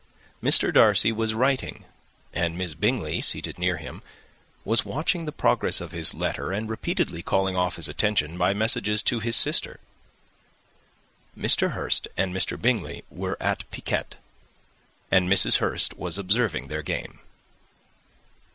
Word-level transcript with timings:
Mr. 0.41 0.73
Darcy 0.73 1.11
was 1.11 1.35
writing, 1.35 1.85
and 2.33 2.57
Miss 2.57 2.73
Bingley, 2.73 3.21
seated 3.21 3.59
near 3.59 3.77
him, 3.77 4.01
was 4.65 4.83
watching 4.83 5.25
the 5.25 5.31
progress 5.31 5.79
of 5.79 5.91
his 5.91 6.15
letter, 6.15 6.51
and 6.51 6.67
repeatedly 6.67 7.21
calling 7.21 7.55
off 7.55 7.75
his 7.75 7.87
attention 7.87 8.35
by 8.35 8.51
messages 8.51 9.03
to 9.03 9.19
his 9.19 9.35
sister. 9.35 9.79
Mr. 11.37 11.73
Hurst 11.73 12.07
and 12.17 12.33
Mr. 12.35 12.59
Bingley 12.59 13.03
were 13.11 13.37
at 13.39 13.69
piquet, 13.69 14.17
and 15.11 15.29
Mrs. 15.29 15.57
Hurst 15.57 15.95
was 15.95 16.17
observing 16.17 16.67
their 16.67 16.81
game. 16.81 17.19